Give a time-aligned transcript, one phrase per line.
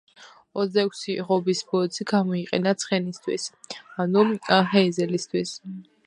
[0.61, 3.45] ოცდაექვსი ღობის ბოძი გამოიყენა ცხენისთვის,
[4.05, 4.23] ანუ
[4.71, 5.53] ჰეიზელისთვის.